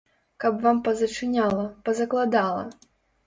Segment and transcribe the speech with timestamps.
[0.43, 2.65] Каб вам пазачыняла, пазакладала!